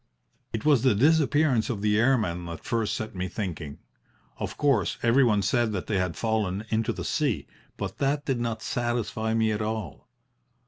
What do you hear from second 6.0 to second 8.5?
fallen into the sea, but that did